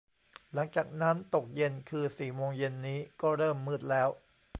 [0.53, 4.09] หลังจากนั้นตกเย็น คือสี่โมงเย็นนี้ก็เริ่มมืดแล้ว